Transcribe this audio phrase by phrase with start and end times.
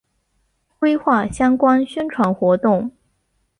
[0.79, 2.91] 规划相关宣传活动